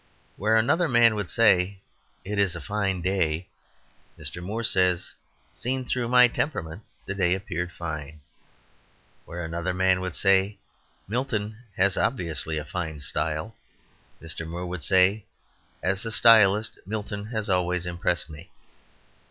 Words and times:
Where 0.35 0.55
another 0.57 0.87
man 0.89 1.13
would 1.13 1.29
say, 1.29 1.77
"It 2.25 2.39
is 2.39 2.55
a 2.55 2.59
fine 2.59 3.03
day," 3.03 3.49
Mr. 4.17 4.41
Moore 4.41 4.63
says, 4.63 5.13
"Seen 5.53 5.85
through 5.85 6.07
my 6.07 6.27
temperament, 6.27 6.81
the 7.05 7.13
day 7.13 7.35
appeared 7.35 7.71
fine." 7.71 8.19
Where 9.25 9.45
another 9.45 9.75
man 9.75 10.01
would 10.01 10.15
say 10.15 10.57
"Milton 11.07 11.55
has 11.77 11.97
obviously 11.97 12.57
a 12.57 12.65
fine 12.65 12.99
style," 12.99 13.53
Mr. 14.19 14.47
Moore 14.47 14.65
would 14.65 14.81
say, 14.81 15.23
"As 15.83 16.03
a 16.03 16.11
stylist 16.11 16.79
Milton 16.87 17.27
had 17.27 17.47
always 17.47 17.85
impressed 17.85 18.27
me." 18.27 18.49